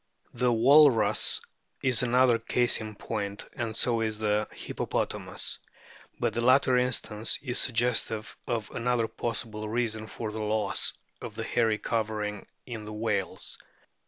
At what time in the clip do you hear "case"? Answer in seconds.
2.39-2.81